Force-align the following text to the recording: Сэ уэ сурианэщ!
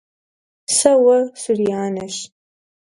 Сэ 0.75 0.91
уэ 1.03 1.17
сурианэщ! 1.41 2.15